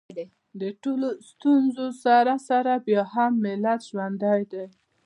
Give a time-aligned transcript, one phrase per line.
[0.17, 0.19] د
[0.59, 4.65] دې ټولو ستونزو سره سره بیا هم ملت ژوندی دی